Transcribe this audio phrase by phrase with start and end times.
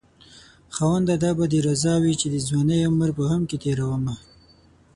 [0.75, 4.15] خاونده دا به دې رضا وي چې د ځوانۍ عمر په غم کې تېرومه